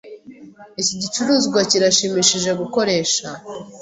Iki 0.81 0.93
gicuruzwa 1.01 1.59
kirashimishije 1.69 2.51
gukoresha. 2.59 3.27